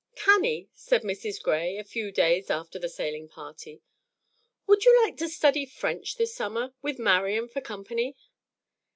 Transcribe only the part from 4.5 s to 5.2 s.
"would you like